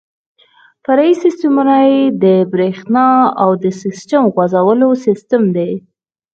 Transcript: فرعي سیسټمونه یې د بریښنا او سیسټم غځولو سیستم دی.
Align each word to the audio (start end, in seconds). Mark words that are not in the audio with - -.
فرعي 0.85 1.13
سیسټمونه 1.23 1.75
یې 1.89 1.99
د 2.23 2.25
بریښنا 2.53 3.07
او 3.41 3.49
سیسټم 3.81 4.23
غځولو 4.35 4.89
سیستم 5.05 5.43
دی. 5.55 5.71